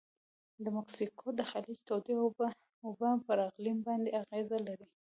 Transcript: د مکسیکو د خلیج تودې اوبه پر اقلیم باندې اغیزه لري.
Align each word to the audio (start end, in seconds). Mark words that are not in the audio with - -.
د 0.63 0.65
مکسیکو 0.77 1.25
د 1.33 1.41
خلیج 1.51 1.79
تودې 1.87 2.15
اوبه 2.83 3.11
پر 3.27 3.37
اقلیم 3.49 3.77
باندې 3.87 4.09
اغیزه 4.21 4.57
لري. 4.67 4.87